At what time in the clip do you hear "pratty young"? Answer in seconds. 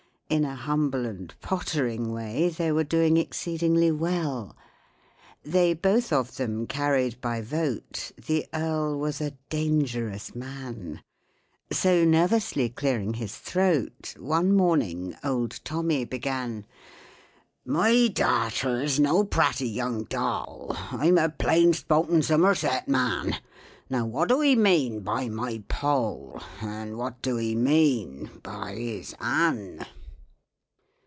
19.25-20.05